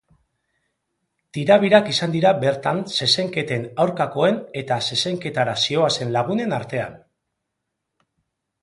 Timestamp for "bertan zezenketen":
2.45-3.69